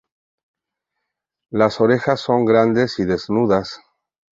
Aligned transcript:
Las 1.51 1.79
orejas 1.79 2.19
son 2.21 2.43
grandes 2.43 2.97
y 2.97 3.05
desnudas. 3.05 3.79